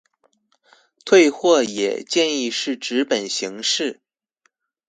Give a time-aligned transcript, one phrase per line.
[1.05, 4.01] 退貨也建議是紙本形式